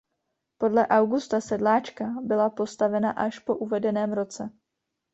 Podle 0.57 0.87
Augusta 0.91 1.41
Sedláčka 1.41 2.05
byla 2.21 2.49
postavena 2.49 3.11
až 3.11 3.39
po 3.39 3.55
uvedeném 3.57 4.13
roce. 4.13 4.49